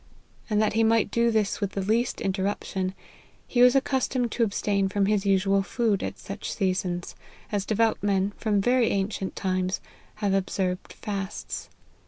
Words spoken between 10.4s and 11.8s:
served fasts.